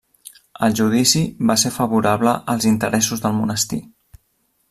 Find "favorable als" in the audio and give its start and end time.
1.77-2.67